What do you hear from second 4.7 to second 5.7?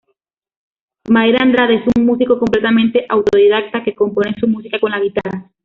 con la guitarra.